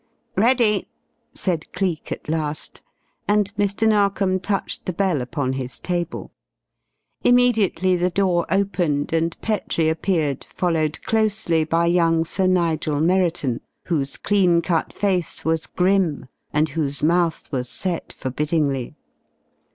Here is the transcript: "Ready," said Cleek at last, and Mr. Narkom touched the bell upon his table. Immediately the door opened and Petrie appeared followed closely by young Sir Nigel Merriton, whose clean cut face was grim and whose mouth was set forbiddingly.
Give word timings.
"Ready," 0.35 0.87
said 1.35 1.71
Cleek 1.73 2.11
at 2.11 2.27
last, 2.27 2.81
and 3.27 3.55
Mr. 3.55 3.87
Narkom 3.87 4.39
touched 4.39 4.87
the 4.87 4.93
bell 4.93 5.21
upon 5.21 5.53
his 5.53 5.79
table. 5.79 6.31
Immediately 7.23 7.97
the 7.97 8.09
door 8.09 8.47
opened 8.49 9.13
and 9.13 9.39
Petrie 9.41 9.89
appeared 9.89 10.43
followed 10.45 10.99
closely 11.05 11.63
by 11.65 11.85
young 11.85 12.25
Sir 12.25 12.47
Nigel 12.47 12.99
Merriton, 12.99 13.61
whose 13.83 14.17
clean 14.17 14.63
cut 14.63 14.91
face 14.91 15.45
was 15.45 15.67
grim 15.67 16.25
and 16.51 16.69
whose 16.69 17.03
mouth 17.03 17.51
was 17.51 17.69
set 17.69 18.11
forbiddingly. 18.11 18.95